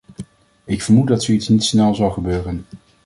[0.63, 2.65] Ik vermoed dat zoiets niet snel zal gebeuren.